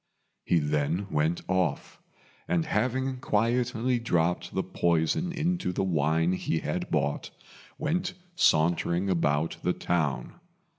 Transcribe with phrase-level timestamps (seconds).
[0.43, 2.01] He then went off;
[2.47, 7.29] and having quietly dropped the poison into the wine he had bought,
[7.77, 10.39] went sauntering about the town.